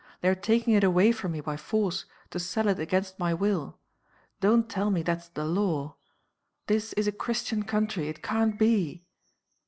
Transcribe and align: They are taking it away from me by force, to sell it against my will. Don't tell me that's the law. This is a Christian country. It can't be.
They 0.21 0.29
are 0.29 0.33
taking 0.33 0.73
it 0.73 0.83
away 0.83 1.11
from 1.11 1.33
me 1.33 1.41
by 1.41 1.57
force, 1.57 2.05
to 2.31 2.39
sell 2.39 2.67
it 2.69 2.79
against 2.79 3.19
my 3.19 3.35
will. 3.35 3.77
Don't 4.39 4.67
tell 4.67 4.89
me 4.89 5.03
that's 5.03 5.27
the 5.27 5.45
law. 5.45 5.95
This 6.65 6.93
is 6.93 7.05
a 7.07 7.11
Christian 7.11 7.61
country. 7.61 8.09
It 8.09 8.23
can't 8.23 8.57
be. 8.57 9.05